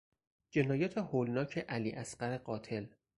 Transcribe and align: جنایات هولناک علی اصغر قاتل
جنایات 0.51 0.97
هولناک 0.97 1.57
علی 1.69 1.91
اصغر 1.91 2.37
قاتل 2.37 2.85